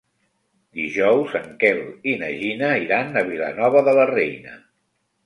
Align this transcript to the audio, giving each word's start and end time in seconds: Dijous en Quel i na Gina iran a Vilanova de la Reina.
Dijous 0.77 1.35
en 1.39 1.51
Quel 1.63 1.81
i 2.13 2.15
na 2.21 2.29
Gina 2.37 2.71
iran 2.87 3.21
a 3.21 3.23
Vilanova 3.29 3.85
de 3.89 3.95
la 4.01 4.07
Reina. 4.13 4.57